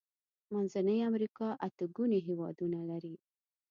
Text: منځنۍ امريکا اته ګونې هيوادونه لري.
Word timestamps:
منځنۍ 0.53 0.97
امريکا 1.09 1.47
اته 1.67 1.83
ګونې 1.95 2.19
هيوادونه 2.27 2.79
لري. 2.89 3.15